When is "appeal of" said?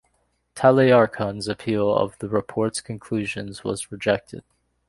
1.47-2.17